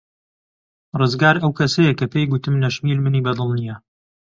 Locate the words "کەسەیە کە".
1.59-2.05